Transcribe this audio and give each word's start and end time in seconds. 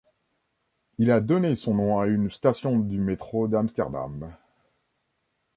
Il 0.97 1.11
a 1.11 1.21
donné 1.21 1.55
son 1.55 1.75
nom 1.75 1.99
à 1.99 2.07
une 2.07 2.31
station 2.31 2.79
du 2.79 2.97
métro 2.99 3.47
d'Amsterdam. 3.47 4.35